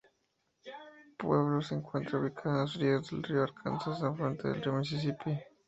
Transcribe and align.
Pueblo 1.19 1.61
se 1.61 1.75
encuentra 1.75 2.17
ubicada 2.17 2.61
a 2.61 2.63
orillas 2.63 3.11
del 3.11 3.21
río 3.21 3.43
Arkansas, 3.43 4.01
afluente 4.01 4.47
de 4.47 4.55
río 4.55 4.73
Misisipi. 4.73 5.39